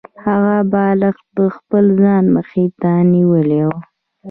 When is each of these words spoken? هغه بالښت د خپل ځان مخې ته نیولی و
هغه 0.25 0.57
بالښت 0.71 1.25
د 1.37 1.39
خپل 1.55 1.83
ځان 2.01 2.23
مخې 2.35 2.65
ته 2.81 2.91
نیولی 3.11 3.61
و 3.67 3.71